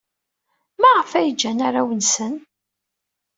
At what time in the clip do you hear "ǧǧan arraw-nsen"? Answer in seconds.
1.35-2.33